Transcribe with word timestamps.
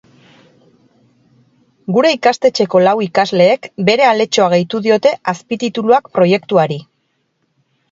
Gure 1.97 2.13
ikastetxeko 2.15 2.81
lau 2.87 2.95
ikasleek 3.09 3.69
bere 3.91 4.09
aletxoa 4.13 4.49
gehitu 4.55 4.83
diote 4.89 5.15
azpitituluak 5.35 6.13
proiektuari. 6.19 6.83